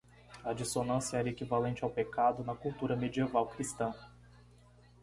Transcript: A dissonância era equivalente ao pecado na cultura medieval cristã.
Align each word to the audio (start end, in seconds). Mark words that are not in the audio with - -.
A 0.43 0.51
dissonância 0.51 1.17
era 1.17 1.29
equivalente 1.29 1.83
ao 1.83 1.89
pecado 1.91 2.43
na 2.43 2.55
cultura 2.55 2.95
medieval 2.95 3.45
cristã. 3.47 3.93